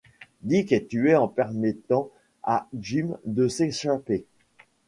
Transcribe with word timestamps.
Dick 0.41 0.71
est 0.71 0.87
tué 0.87 1.15
en 1.15 1.27
permettant 1.27 2.09
à 2.41 2.67
Jim 2.73 3.19
de 3.25 3.47
s'échapper. 3.47 4.25